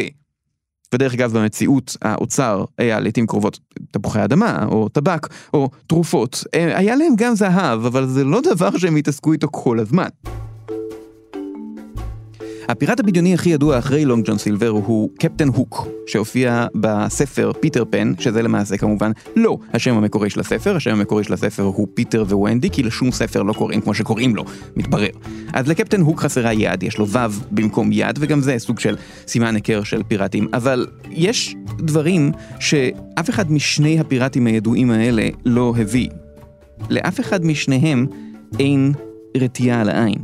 ודרך 0.94 1.14
אגב 1.14 1.38
במציאות 1.38 1.98
האוצר 2.02 2.66
היה 2.78 3.00
לעיתים 3.00 3.28
קרובות 3.28 3.60
תפוחי 3.92 4.24
אדמה 4.24 4.66
או 4.66 4.90
טבק 4.90 5.28
או 5.54 5.70
תרופות, 5.88 6.44
אה, 6.56 6.78
היה 6.78 6.96
להם 6.96 7.14
גם 7.18 7.36
זהב, 7.36 7.86
אבל 7.86 8.06
זה 8.06 8.24
לא 8.24 8.42
דבר 8.42 8.78
שהם 8.78 8.96
התעסקו 8.96 9.34
איתו 9.34 9.48
כל 9.52 9.80
הזמן. 9.80 10.08
הפיראט 12.70 13.00
הבדיוני 13.00 13.34
הכי 13.34 13.50
ידוע 13.50 13.80
אחרי 13.80 14.06
לונג 14.06 14.26
ג'ון 14.26 14.38
סילבר 14.38 14.68
הוא 14.68 15.10
קפטן 15.20 15.48
הוק, 15.48 15.88
שהופיע 16.08 16.68
בספר 16.76 17.52
פיטר 17.60 17.84
פן, 17.90 18.14
שזה 18.20 18.42
למעשה 18.42 18.78
כמובן 18.78 19.12
לא 19.36 19.58
השם 19.74 19.96
המקורי 19.96 20.30
של 20.30 20.40
הספר, 20.40 20.76
השם 20.76 20.92
המקורי 20.92 21.24
של 21.24 21.34
הספר 21.34 21.64
הוא 21.64 21.88
פיטר 21.94 22.26
וונדי, 22.30 22.70
כי 22.70 22.84
לשום 22.84 23.12
ספר 23.12 23.44
לא 23.44 23.54
קוראים 23.54 23.82
כמו 23.82 23.94
שקוראים 23.94 24.36
לו, 24.36 24.46
מתברר. 24.76 25.10
אז 25.54 25.68
לקפטן 25.68 26.02
הוק 26.02 26.20
חסרה 26.20 26.54
יד, 26.54 26.84
יש 26.84 26.98
לו 26.98 27.08
ו' 27.08 27.18
במקום 27.52 27.90
יד, 27.92 28.20
וגם 28.20 28.42
זה 28.42 28.56
סוג 28.58 28.80
של 28.80 28.96
סימן 29.28 29.56
היכר 29.56 29.84
של 29.84 30.04
פיראטים, 30.04 30.48
אבל 30.54 30.88
יש 31.12 31.56
דברים 31.78 32.32
שאף 32.60 33.30
אחד 33.30 33.52
משני 33.52 34.00
הפיראטים 34.00 34.48
הידועים 34.48 34.92
האלה 34.92 35.28
לא 35.46 35.74
הביא. 35.78 36.10
לאף 36.90 37.20
אחד 37.20 37.46
משניהם 37.46 38.08
אין 38.60 38.94
רתיעה 39.38 39.82
על 39.82 39.90
העין. 39.90 40.24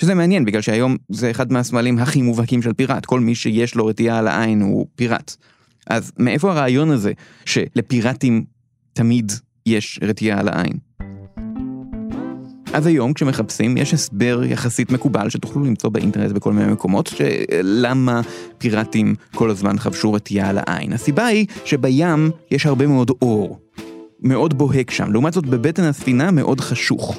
שזה 0.00 0.14
מעניין, 0.14 0.44
בגלל 0.44 0.60
שהיום 0.60 0.96
זה 1.08 1.30
אחד 1.30 1.52
מהסמלים 1.52 1.98
הכי 1.98 2.22
מובהקים 2.22 2.62
של 2.62 2.72
פיראט, 2.72 3.06
כל 3.06 3.20
מי 3.20 3.34
שיש 3.34 3.74
לו 3.74 3.86
רתיעה 3.86 4.18
על 4.18 4.28
העין 4.28 4.62
הוא 4.62 4.86
פיראט. 4.94 5.36
אז 5.90 6.12
מאיפה 6.18 6.50
הרעיון 6.50 6.90
הזה 6.90 7.12
שלפיראטים 7.44 8.44
תמיד 8.92 9.32
יש 9.66 10.00
רתיעה 10.02 10.40
על 10.40 10.48
העין? 10.48 10.72
אז 12.72 12.86
היום 12.86 13.12
כשמחפשים 13.12 13.76
יש 13.76 13.94
הסבר 13.94 14.44
יחסית 14.44 14.90
מקובל 14.90 15.30
שתוכלו 15.30 15.64
למצוא 15.64 15.90
באינטרנט 15.90 16.32
בכל 16.32 16.52
מיני 16.52 16.72
מקומות 16.72 17.06
שלמה 17.06 18.20
פיראטים 18.58 19.14
כל 19.34 19.50
הזמן 19.50 19.78
חבשו 19.78 20.12
רתיעה 20.12 20.48
על 20.48 20.58
העין. 20.66 20.92
הסיבה 20.92 21.26
היא 21.26 21.46
שבים 21.64 22.30
יש 22.50 22.66
הרבה 22.66 22.86
מאוד 22.86 23.10
אור, 23.22 23.58
מאוד 24.20 24.58
בוהק 24.58 24.90
שם, 24.90 25.12
לעומת 25.12 25.32
זאת 25.32 25.46
בבטן 25.46 25.82
הספינה 25.84 26.30
מאוד 26.30 26.60
חשוך. 26.60 27.18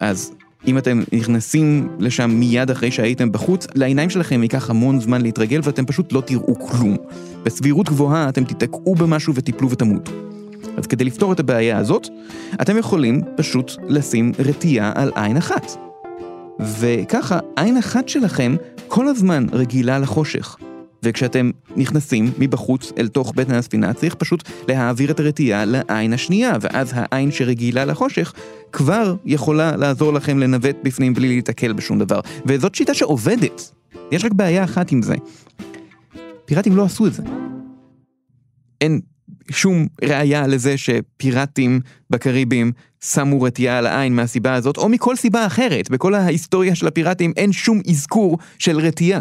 אז 0.00 0.32
אם 0.66 0.78
אתם 0.78 1.00
נכנסים 1.12 1.88
לשם 1.98 2.30
מיד 2.30 2.70
אחרי 2.70 2.90
שהייתם 2.90 3.32
בחוץ, 3.32 3.66
לעיניים 3.74 4.10
שלכם 4.10 4.42
ייקח 4.42 4.70
המון 4.70 5.00
זמן 5.00 5.22
להתרגל 5.22 5.60
ואתם 5.62 5.86
פשוט 5.86 6.12
לא 6.12 6.20
תראו 6.20 6.54
כלום. 6.58 6.96
בסבירות 7.42 7.88
גבוהה 7.88 8.28
אתם 8.28 8.44
תיתקעו 8.44 8.94
במשהו 8.94 9.34
ותיפלו 9.34 9.70
ותמותו. 9.70 10.12
אז 10.76 10.86
כדי 10.86 11.04
לפתור 11.04 11.32
את 11.32 11.40
הבעיה 11.40 11.78
הזאת, 11.78 12.08
אתם 12.62 12.78
יכולים 12.78 13.20
פשוט 13.36 13.72
לשים 13.88 14.32
רתיעה 14.38 14.92
על 14.94 15.12
עין 15.14 15.36
אחת. 15.36 15.72
וככה, 16.80 17.38
עין 17.56 17.76
אחת 17.76 18.08
שלכם 18.08 18.56
כל 18.88 19.08
הזמן 19.08 19.46
רגילה 19.52 19.98
לחושך. 19.98 20.56
וכשאתם 21.04 21.50
נכנסים 21.76 22.32
מבחוץ 22.38 22.92
אל 22.98 23.08
תוך 23.08 23.32
בטן 23.36 23.54
הספינה, 23.54 23.92
צריך 23.92 24.14
פשוט 24.14 24.48
להעביר 24.68 25.10
את 25.10 25.20
הרתיעה 25.20 25.64
לעין 25.64 26.12
השנייה, 26.12 26.52
ואז 26.60 26.90
העין 26.94 27.30
שרגילה 27.30 27.84
לחושך 27.84 28.32
כבר 28.72 29.16
יכולה 29.24 29.76
לעזור 29.76 30.12
לכם 30.12 30.38
לנווט 30.38 30.76
בפנים 30.82 31.14
בלי 31.14 31.28
להתקל 31.28 31.72
בשום 31.72 31.98
דבר. 31.98 32.20
וזאת 32.46 32.74
שיטה 32.74 32.94
שעובדת. 32.94 33.70
יש 34.12 34.24
רק 34.24 34.32
בעיה 34.32 34.64
אחת 34.64 34.92
עם 34.92 35.02
זה. 35.02 35.14
פיראטים 36.44 36.76
לא 36.76 36.84
עשו 36.84 37.06
את 37.06 37.14
זה. 37.14 37.22
אין 38.80 39.00
שום 39.50 39.86
ראייה 40.04 40.46
לזה 40.46 40.76
שפיראטים 40.76 41.80
בקריבים 42.10 42.72
שמו 43.04 43.42
רתיעה 43.42 43.78
על 43.78 43.86
העין 43.86 44.16
מהסיבה 44.16 44.54
הזאת, 44.54 44.76
או 44.76 44.88
מכל 44.88 45.16
סיבה 45.16 45.46
אחרת. 45.46 45.90
בכל 45.90 46.14
ההיסטוריה 46.14 46.74
של 46.74 46.86
הפיראטים 46.86 47.32
אין 47.36 47.52
שום 47.52 47.80
אזכור 47.90 48.38
של 48.58 48.78
רתיעה. 48.78 49.20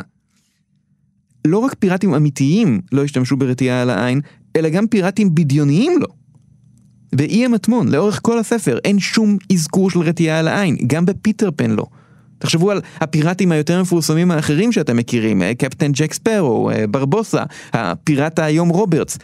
לא 1.47 1.57
רק 1.57 1.73
פיראטים 1.79 2.13
אמיתיים 2.13 2.81
לא 2.91 3.03
השתמשו 3.03 3.37
ברתיעה 3.37 3.81
על 3.81 3.89
העין, 3.89 4.21
אלא 4.55 4.69
גם 4.69 4.87
פיראטים 4.87 5.35
בדיוניים 5.35 5.99
לא. 6.01 6.07
באי 7.15 7.45
המטמון, 7.45 7.87
לאורך 7.87 8.19
כל 8.23 8.39
הספר, 8.39 8.77
אין 8.83 8.99
שום 8.99 9.37
אזכור 9.53 9.89
של 9.89 9.99
רתיעה 9.99 10.39
על 10.39 10.47
העין, 10.47 10.77
גם 10.87 11.05
בפיטר 11.05 11.49
פן 11.55 11.71
לא. 11.71 11.85
תחשבו 12.37 12.71
על 12.71 12.81
הפיראטים 13.01 13.51
היותר 13.51 13.81
מפורסמים 13.81 14.31
האחרים 14.31 14.71
שאתם 14.71 14.97
מכירים, 14.97 15.41
אה, 15.41 15.55
קפטן 15.55 15.91
ג'ק 15.91 16.13
ספרו, 16.13 16.69
אה, 16.71 16.87
ברבוסה, 16.87 17.43
הפיראט 17.73 18.39
היום 18.39 18.69
רוברטס. 18.69 19.17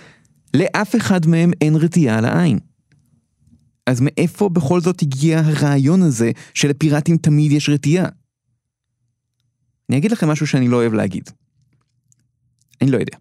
לאף 0.54 0.96
אחד 0.96 1.28
מהם 1.28 1.52
אין 1.62 1.76
רתיעה 1.76 2.18
על 2.18 2.26
העין. 2.26 2.60
אז 3.86 4.02
מאיפה 4.02 4.50
בכל 4.50 4.82
זאת 4.82 5.02
הגיע 5.02 5.40
הרעיון 5.40 6.02
הזה 6.02 6.32
שלפיראטים 6.54 7.18
תמיד 7.18 7.52
יש 7.52 7.70
רתיעה? 7.70 8.06
אני 9.90 9.98
אגיד 9.98 10.12
לכם 10.12 10.30
משהו 10.30 10.48
שאני 10.48 10.68
לא 10.68 10.78
אוהב 10.78 10.94
להגיד. 10.94 11.30
אני 12.82 12.92
לא 12.92 12.98
יודע. 12.98 13.18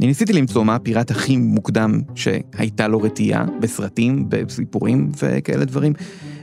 אני 0.00 0.06
ניסיתי 0.06 0.32
למצוא 0.32 0.64
מה 0.64 0.74
הפיראט 0.74 1.10
הכי 1.10 1.36
מוקדם 1.36 2.00
שהייתה 2.14 2.88
לו 2.88 3.00
רתיעה 3.00 3.44
בסרטים, 3.60 4.24
בסיפורים 4.28 5.10
וכאלה 5.22 5.64
דברים. 5.64 5.92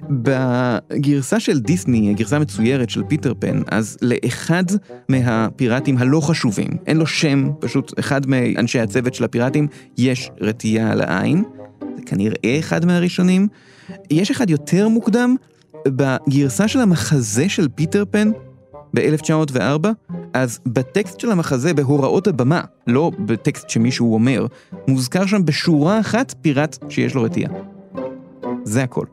בגרסה 0.09 1.39
של 1.39 1.59
דיסני, 1.59 2.09
הגרסה 2.09 2.35
המצוירת 2.35 2.89
של 2.89 3.03
פיטר 3.03 3.33
פן, 3.39 3.61
אז 3.71 3.97
לאחד 4.01 4.63
מהפיראטים 5.09 5.97
הלא 5.97 6.21
חשובים, 6.21 6.67
אין 6.85 6.97
לו 6.97 7.07
שם, 7.07 7.49
פשוט 7.59 7.99
אחד 7.99 8.27
מאנשי 8.27 8.79
הצוות 8.79 9.13
של 9.13 9.23
הפיראטים, 9.23 9.67
יש 9.97 10.29
רטייה 10.41 10.91
על 10.91 11.01
העין. 11.01 11.43
זה 11.95 12.01
כנראה 12.05 12.59
אחד 12.59 12.85
מהראשונים. 12.85 13.47
יש 14.11 14.31
אחד 14.31 14.49
יותר 14.49 14.87
מוקדם, 14.87 15.35
בגרסה 15.87 16.67
של 16.67 16.79
המחזה 16.79 17.49
של 17.49 17.67
פיטר 17.75 18.03
פן, 18.11 18.31
ב-1904, 18.95 19.87
אז 20.33 20.59
בטקסט 20.65 21.19
של 21.19 21.31
המחזה 21.31 21.73
בהוראות 21.73 22.27
הבמה, 22.27 22.61
לא 22.87 23.11
בטקסט 23.25 23.69
שמישהו 23.69 24.13
אומר, 24.13 24.45
מוזכר 24.87 25.25
שם 25.25 25.45
בשורה 25.45 25.99
אחת 25.99 26.35
פיראט 26.41 26.77
שיש 26.89 27.15
לו 27.15 27.23
רטייה. 27.23 27.51
זה 28.63 28.83
הכל. 28.83 29.05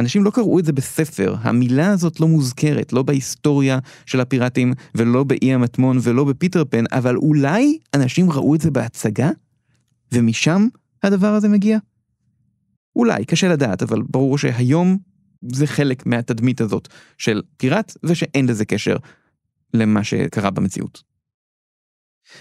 אנשים 0.00 0.24
לא 0.24 0.30
קראו 0.30 0.58
את 0.58 0.64
זה 0.64 0.72
בספר, 0.72 1.34
המילה 1.40 1.90
הזאת 1.90 2.20
לא 2.20 2.28
מוזכרת, 2.28 2.92
לא 2.92 3.02
בהיסטוריה 3.02 3.78
של 4.06 4.20
הפיראטים, 4.20 4.72
ולא 4.94 5.24
באי 5.24 5.54
המטמון, 5.54 5.98
ולא 6.02 6.24
בפיטר 6.24 6.64
פן, 6.70 6.84
אבל 6.92 7.16
אולי 7.16 7.78
אנשים 7.94 8.30
ראו 8.30 8.54
את 8.54 8.60
זה 8.60 8.70
בהצגה? 8.70 9.30
ומשם 10.12 10.66
הדבר 11.02 11.34
הזה 11.34 11.48
מגיע? 11.48 11.78
אולי, 12.96 13.24
קשה 13.24 13.48
לדעת, 13.48 13.82
אבל 13.82 14.02
ברור 14.10 14.38
שהיום 14.38 14.98
זה 15.52 15.66
חלק 15.66 16.06
מהתדמית 16.06 16.60
הזאת 16.60 16.88
של 17.18 17.42
פיראט, 17.56 17.96
ושאין 18.04 18.46
לזה 18.46 18.64
קשר 18.64 18.96
למה 19.74 20.04
שקרה 20.04 20.50
במציאות. 20.50 21.02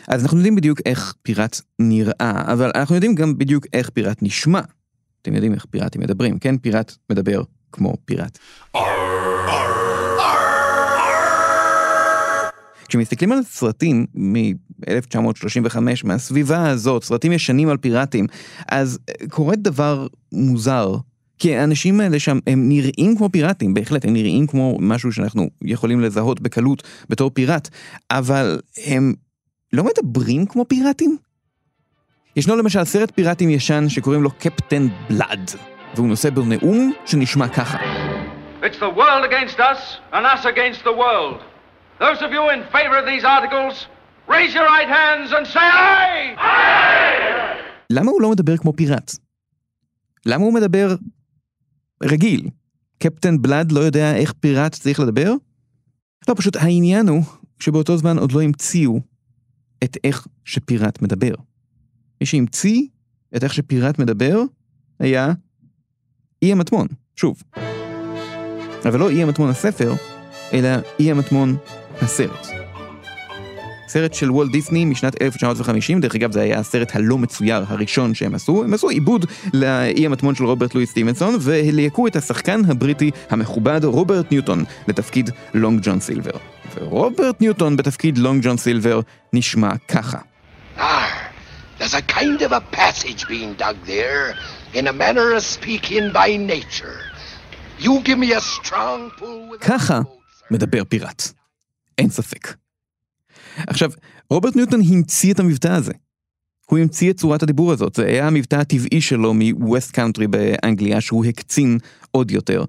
אז 0.07 0.23
אנחנו 0.23 0.37
יודעים 0.37 0.55
בדיוק 0.55 0.79
איך 0.85 1.13
פיראט 1.21 1.61
נראה, 1.79 2.43
אבל 2.53 2.71
אנחנו 2.75 2.95
יודעים 2.95 3.15
גם 3.15 3.37
בדיוק 3.37 3.65
איך 3.73 3.89
פיראט 3.89 4.17
נשמע. 4.21 4.61
אתם 5.21 5.33
יודעים 5.33 5.53
איך 5.53 5.65
פיראטים 5.65 6.01
מדברים, 6.01 6.39
כן? 6.39 6.57
פיראט 6.57 6.95
מדבר 7.09 7.43
כמו 7.71 7.93
פיראט. 8.05 8.37
כשמסתכלים 12.87 13.31
על 13.31 13.43
סרטים 13.43 14.05
מ-1935, 14.13 15.77
מהסביבה 16.03 16.69
הזאת, 16.69 17.03
סרטים 17.03 17.31
ישנים 17.31 17.69
על 17.69 17.77
פיראטים, 17.77 18.27
אז 18.67 18.99
קורה 19.29 19.55
דבר 19.55 20.07
מוזר. 20.31 20.95
כי 21.39 21.55
האנשים 21.55 21.99
האלה 21.99 22.19
שם, 22.19 22.39
הם 22.47 22.69
נראים 22.69 23.17
כמו 23.17 23.29
פיראטים, 23.31 23.73
בהחלט, 23.73 24.05
הם 24.05 24.13
נראים 24.13 24.47
כמו 24.47 24.77
משהו 24.79 25.11
שאנחנו 25.11 25.49
יכולים 25.61 26.01
לזהות 26.01 26.39
בקלות 26.39 26.83
בתור 27.09 27.29
פיראט, 27.29 27.69
אבל 28.11 28.59
הם 28.85 29.13
לא 29.73 29.83
מדברים 29.83 30.45
כמו 30.45 30.65
פיראטים? 30.67 31.17
ישנו 32.35 32.55
למשל 32.55 32.83
סרט 32.83 33.11
פיראטים 33.15 33.49
ישן 33.49 33.89
שקוראים 33.89 34.23
לו 34.23 34.31
קפטן 34.31 34.87
בלאד, 35.09 35.51
והוא 35.95 36.07
נושא 36.07 36.29
בו 36.29 36.41
נאום 36.45 36.93
שנשמע 37.05 37.47
ככה. 37.47 37.77
It's 38.61 38.79
the 38.79 38.97
world 38.97 39.23
against 39.29 39.59
us 39.59 39.79
and 40.13 40.25
us 40.25 40.45
against 40.45 40.83
the 40.83 40.95
world. 41.03 41.39
Those 41.99 42.21
of 42.25 42.31
you 42.35 42.43
in 42.55 42.61
favor 42.75 42.97
of 43.01 43.05
these 43.11 43.23
articles, 43.23 43.73
raise 44.27 44.53
your 44.57 44.67
right 44.75 44.89
hands 44.89 45.29
and 45.31 45.45
say 45.53 45.59
aye! 45.59 46.35
למה 47.89 48.11
הוא 48.11 48.21
לא 48.21 48.31
מדבר 48.31 48.57
כמו 48.57 48.73
פיראט? 48.73 49.11
למה 50.25 50.43
הוא 50.43 50.53
מדבר 50.53 50.95
רגיל? 52.03 52.49
קפטן 52.99 53.41
בלאד 53.41 53.71
לא 53.71 53.79
יודע 53.79 54.15
איך 54.15 54.33
פיראט 54.39 54.73
צריך 54.75 54.99
לדבר? 54.99 55.33
לא, 56.27 56.33
פשוט 56.37 56.55
העניין 56.55 57.07
הוא 57.07 57.23
שבאותו 57.59 57.97
זמן 57.97 58.17
עוד 58.17 58.31
לא 58.31 58.41
המציאו 58.41 58.99
את 59.83 59.97
איך 60.03 60.27
שפיראט 60.45 61.01
מדבר. 61.01 61.33
מי 62.21 62.27
שהמציא 62.27 62.87
את 63.35 63.43
איך 63.43 63.53
שפיראט 63.53 63.99
מדבר 63.99 64.41
היה 64.99 65.33
אי 66.41 66.51
המטמון, 66.51 66.87
שוב. 67.15 67.43
אבל 68.85 68.99
לא 68.99 69.09
אי 69.09 69.23
המטמון 69.23 69.49
הספר, 69.49 69.93
אלא 70.53 70.69
אי 70.99 71.11
המטמון 71.11 71.55
הסרט. 72.01 72.54
סרט 73.87 74.13
של 74.13 74.31
וולט 74.31 74.51
דיסני 74.51 74.85
משנת 74.85 75.21
1950, 75.21 76.01
דרך 76.01 76.15
אגב 76.15 76.31
זה 76.31 76.41
היה 76.41 76.59
הסרט 76.59 76.95
הלא 76.95 77.17
מצויר 77.17 77.63
הראשון 77.67 78.13
שהם 78.13 78.35
עשו, 78.35 78.63
הם 78.63 78.73
עשו 78.73 78.89
עיבוד 78.89 79.25
לאי 79.53 80.05
המטמון 80.05 80.35
של 80.35 80.45
רוברט 80.45 80.75
לואיס 80.75 80.89
סטיבנסון 80.89 81.35
והליהקו 81.39 82.07
את 82.07 82.15
השחקן 82.15 82.61
הבריטי 82.67 83.11
המכובד 83.29 83.83
רוברט 83.83 84.31
ניוטון 84.31 84.63
לתפקיד 84.87 85.29
לונג 85.53 85.79
ג'ון 85.83 85.99
סילבר. 85.99 86.31
ורוברט 86.75 87.41
ניוטון 87.41 87.77
בתפקיד 87.77 88.17
לונג 88.17 88.43
ג'ון 88.43 88.57
סילבר 88.57 88.99
נשמע 89.33 89.71
ככה. 89.87 90.17
Ah, 90.77 90.81
there's 91.79 91.93
a 91.93 92.01
kind 92.01 92.41
of 92.41 92.51
a 92.51 92.61
passage 92.75 93.27
being 93.27 93.53
dug 93.57 93.77
there, 93.85 94.35
in 94.73 94.87
a 94.87 94.93
manner 94.93 95.27
of 95.37 95.43
speaking 95.43 96.11
by 96.11 96.29
nature. 96.53 96.99
You 97.79 98.01
give 98.03 98.17
me 98.17 98.33
a 98.33 98.41
strong 98.41 99.11
pull 99.19 99.51
with 99.51 99.67
ככה. 99.67 99.99
מדבר 100.51 100.83
פיראט. 100.83 101.23
אין 101.97 102.09
ספק. 102.09 102.64
עכשיו, 103.57 103.91
רוברט 104.29 104.55
ניוטון 104.55 104.81
המציא 104.89 105.33
את 105.33 105.39
המבטא 105.39 105.67
הזה. 105.67 105.93
הוא 106.69 106.79
המציא 106.79 107.11
את 107.11 107.17
צורת 107.17 107.43
הדיבור 107.43 107.71
הזאת, 107.71 107.95
זה 107.95 108.05
היה 108.05 108.27
המבטא 108.27 108.55
הטבעי 108.55 109.01
שלו 109.01 109.33
מווסט 109.33 109.91
קאונטרי 109.91 110.27
באנגליה, 110.27 111.01
שהוא 111.01 111.25
הקצין 111.25 111.77
עוד 112.11 112.31
יותר. 112.31 112.63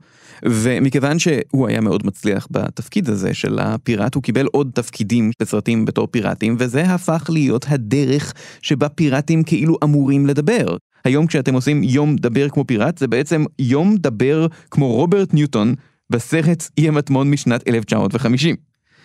ומכיוון 0.45 1.19
שהוא 1.19 1.69
היה 1.69 1.81
מאוד 1.81 2.07
מצליח 2.07 2.47
בתפקיד 2.51 3.09
הזה 3.09 3.35
של 3.35 3.59
הפיראט, 3.59 4.15
הוא 4.15 4.23
קיבל 4.23 4.47
עוד 4.47 4.71
תפקידים 4.75 5.31
בסרטים 5.41 5.85
בתור 5.85 6.07
פיראטים, 6.07 6.57
וזה 6.59 6.83
הפך 6.83 7.27
להיות 7.33 7.67
הדרך 7.69 8.33
שבה 8.63 8.89
פיראטים 8.89 9.43
כאילו 9.43 9.79
אמורים 9.85 10.27
לדבר. 10.27 10.77
היום 11.05 11.27
כשאתם 11.27 11.55
עושים 11.55 11.83
יום 11.83 12.17
דבר 12.17 12.49
כמו 12.49 12.65
פיראט, 12.67 12.99
זה 12.99 13.09
בעצם 13.09 13.45
יום 13.59 13.97
דבר 13.97 14.47
כמו 14.71 14.93
רוברט 14.93 15.35
ניוטון 15.35 15.75
בסרט 16.11 16.69
אי 16.79 16.89
המטמון 16.89 17.31
משנת 17.31 17.69
1950. 17.69 18.57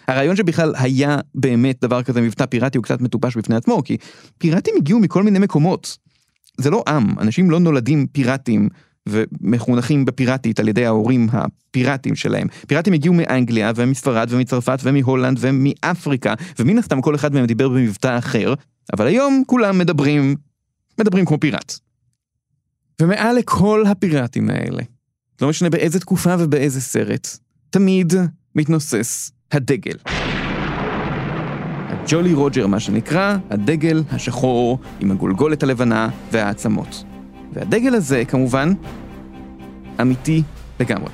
הרעיון 0.07 0.35
שבכלל 0.35 0.73
היה 0.77 1.17
באמת 1.35 1.77
דבר 1.81 2.03
כזה 2.03 2.21
מבטא 2.21 2.45
פיראטי 2.45 2.77
הוא 2.77 2.83
קצת 2.83 3.01
מטופש 3.01 3.37
בפני 3.37 3.55
עצמו, 3.55 3.83
כי 3.83 3.97
פיראטים 4.37 4.73
הגיעו 4.77 4.99
מכל 4.99 5.23
מיני 5.23 5.39
מקומות. 5.39 5.97
זה 6.57 6.69
לא 6.69 6.83
עם, 6.87 7.19
אנשים 7.19 7.51
לא 7.51 7.59
נולדים 7.59 8.07
פיראטים 8.07 8.69
ומחונכים 9.09 10.05
בפיראטית 10.05 10.59
על 10.59 10.67
ידי 10.67 10.85
ההורים 10.85 11.27
הפיראטים 11.31 12.15
שלהם. 12.15 12.47
פיראטים 12.67 12.93
הגיעו 12.93 13.13
מאנגליה 13.13 13.71
ומספרד 13.75 14.27
ומצרפת 14.31 14.79
ומהולנד 14.83 15.37
ומאפריקה, 15.41 16.33
ומן 16.59 16.77
הסתם 16.77 17.01
כל 17.01 17.15
אחד 17.15 17.33
מהם 17.33 17.45
דיבר 17.45 17.69
במבטא 17.69 18.17
אחר, 18.17 18.53
אבל 18.93 19.07
היום 19.07 19.43
כולם 19.47 19.77
מדברים, 19.77 20.35
מדברים 20.99 21.25
כמו 21.25 21.39
פיראט. 21.39 21.73
ומעל 23.01 23.35
לכל 23.35 23.83
הפיראטים 23.87 24.49
האלה, 24.49 24.83
לא 25.41 25.49
משנה 25.49 25.69
באיזה 25.69 25.99
תקופה 25.99 26.35
ובאיזה 26.39 26.81
סרט, 26.81 27.37
תמיד 27.69 28.13
מתנוסס 28.55 29.31
הדגל. 29.51 29.97
הג'ולי 31.89 32.33
רוג'ר 32.33 32.67
מה 32.67 32.79
שנקרא, 32.79 33.37
הדגל 33.49 34.03
השחור 34.11 34.79
עם 34.99 35.11
הגולגולת 35.11 35.63
הלבנה 35.63 36.09
והעצמות. 36.31 37.03
והדגל 37.53 37.95
הזה 37.95 38.25
כמובן 38.25 38.73
אמיתי 40.01 40.43
לגמרי. 40.79 41.09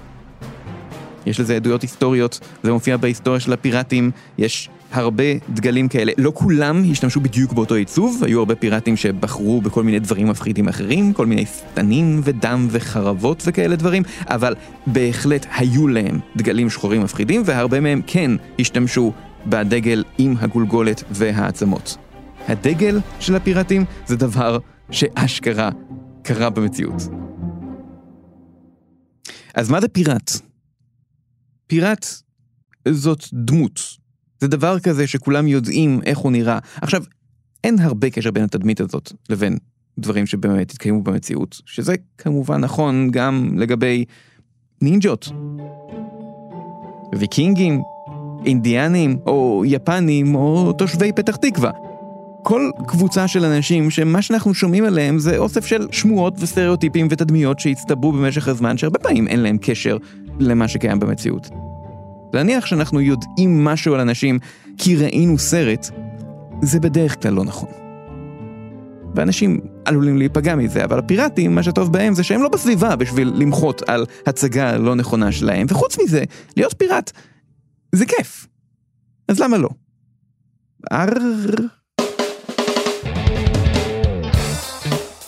יש 1.25 1.39
לזה 1.39 1.55
עדויות 1.55 1.81
היסטוריות, 1.81 2.39
זה 2.63 2.73
מופיע 2.73 2.97
בהיסטוריה 2.97 3.39
של 3.39 3.53
הפיראטים, 3.53 4.11
יש 4.37 4.69
הרבה 4.91 5.23
דגלים 5.49 5.87
כאלה. 5.87 6.11
לא 6.17 6.31
כולם 6.35 6.83
השתמשו 6.91 7.19
בדיוק 7.19 7.53
באותו 7.53 7.75
עיצוב, 7.75 8.23
היו 8.23 8.39
הרבה 8.39 8.55
פיראטים 8.55 8.97
שבחרו 8.97 9.61
בכל 9.61 9.83
מיני 9.83 9.99
דברים 9.99 10.27
מפחידים 10.27 10.67
אחרים, 10.67 11.13
כל 11.13 11.25
מיני 11.25 11.45
שטנים 11.45 12.21
ודם 12.23 12.67
וחרבות 12.71 13.43
וכאלה 13.45 13.75
דברים, 13.75 14.03
אבל 14.25 14.55
בהחלט 14.87 15.45
היו 15.55 15.87
להם 15.87 16.19
דגלים 16.35 16.69
שחורים 16.69 17.01
מפחידים, 17.01 17.41
והרבה 17.45 17.79
מהם 17.79 18.01
כן 18.07 18.31
השתמשו 18.59 19.13
בדגל 19.45 20.03
עם 20.17 20.35
הגולגולת 20.39 21.03
והעצמות. 21.11 21.97
הדגל 22.47 22.99
של 23.19 23.35
הפיראטים 23.35 23.85
זה 24.05 24.15
דבר 24.15 24.57
שאשכרה 24.91 25.69
קרה 26.23 26.49
במציאות. 26.49 27.01
אז 29.53 29.69
מה 29.69 29.81
זה 29.81 29.87
פיראט? 29.87 30.31
פיראט 31.67 32.05
זאת 32.87 33.23
דמות. 33.33 34.06
זה 34.39 34.47
דבר 34.47 34.79
כזה 34.79 35.07
שכולם 35.07 35.47
יודעים 35.47 35.99
איך 36.05 36.17
הוא 36.17 36.31
נראה. 36.31 36.59
עכשיו, 36.81 37.03
אין 37.63 37.79
הרבה 37.79 38.09
קשר 38.09 38.31
בין 38.31 38.43
התדמית 38.43 38.81
הזאת 38.81 39.11
לבין 39.29 39.57
דברים 39.99 40.25
שבאמת 40.25 40.71
התקיימו 40.71 41.03
במציאות, 41.03 41.61
שזה 41.65 41.95
כמובן 42.17 42.61
נכון 42.61 43.11
גם 43.11 43.49
לגבי 43.57 44.05
נינג'ות, 44.81 45.29
ויקינגים, 47.15 47.81
אינדיאנים, 48.45 49.17
או 49.25 49.63
יפנים, 49.65 50.35
או 50.35 50.73
תושבי 50.73 51.11
פתח 51.15 51.35
תקווה. 51.35 51.71
כל 52.43 52.69
קבוצה 52.87 53.27
של 53.27 53.45
אנשים 53.45 53.89
שמה 53.89 54.21
שאנחנו 54.21 54.53
שומעים 54.53 54.83
עליהם 54.83 55.19
זה 55.19 55.37
אוסף 55.37 55.65
של 55.65 55.87
שמועות 55.91 56.33
וסטריאוטיפים 56.39 57.07
ותדמיות 57.09 57.59
שהצטברו 57.59 58.11
במשך 58.11 58.47
הזמן 58.47 58.77
שהרבה 58.77 58.99
פעמים 58.99 59.27
אין 59.27 59.39
להם 59.39 59.57
קשר 59.61 59.97
למה 60.39 60.67
שקיים 60.67 60.99
במציאות. 60.99 61.49
להניח 62.37 62.65
שאנחנו 62.65 63.01
יודעים 63.01 63.63
משהו 63.63 63.93
על 63.93 63.99
אנשים 63.99 64.39
כי 64.77 64.95
ראינו 64.95 65.37
סרט, 65.37 65.89
זה 66.61 66.79
בדרך 66.79 67.21
כלל 67.21 67.33
לא 67.33 67.43
נכון. 67.43 67.69
ואנשים 69.15 69.59
עלולים 69.85 70.17
להיפגע 70.17 70.55
מזה, 70.55 70.83
אבל 70.83 70.99
הפיראטים, 70.99 71.55
מה 71.55 71.63
שטוב 71.63 71.93
בהם 71.93 72.13
זה 72.13 72.23
שהם 72.23 72.43
לא 72.43 72.49
בסביבה 72.49 72.95
בשביל 72.95 73.33
למחות 73.35 73.81
על 73.87 74.05
הצגה 74.25 74.77
לא 74.77 74.95
נכונה 74.95 75.31
שלהם, 75.31 75.65
וחוץ 75.69 75.97
מזה, 76.03 76.23
להיות 76.57 76.73
פיראט 76.77 77.11
זה 77.91 78.05
כיף. 78.05 78.47
אז 79.27 79.39
למה 79.39 79.57
לא? 79.57 79.69
אר... 80.91 81.09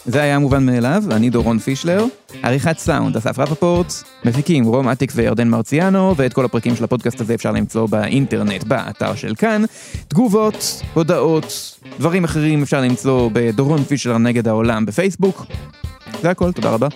זה 0.06 0.22
היה 0.22 0.40
מובן 0.40 0.66
מאליו, 0.66 1.04
אני 1.12 1.30
דורון 1.30 1.60
פישלר. 1.60 2.06
עריכת 2.44 2.78
סאונד, 2.78 3.18
אסף 3.18 3.40
רפפורט, 3.40 3.94
מפיקים 4.26 4.66
רום 4.66 4.90
אטיק 4.90 5.12
וירדן 5.16 5.48
מרציאנו, 5.48 6.14
ואת 6.18 6.34
כל 6.34 6.46
הפרקים 6.46 6.76
של 6.76 6.84
הפודקאסט 6.84 7.22
הזה 7.22 7.34
אפשר 7.34 7.52
למצוא 7.52 7.88
באינטרנט, 7.88 8.64
באתר 8.64 9.16
של 9.16 9.36
כאן. 9.36 9.64
תגובות, 10.08 10.82
הודעות, 10.94 11.80
דברים 12.00 12.24
אחרים 12.24 12.62
אפשר 12.62 12.82
למצוא 12.82 13.30
בדורון 13.34 13.84
פישלר 13.84 14.18
נגד 14.18 14.48
העולם 14.48 14.86
בפייסבוק. 14.86 15.46
זה 16.22 16.30
הכל, 16.30 16.52
תודה 16.52 16.70
רבה. 16.70 16.88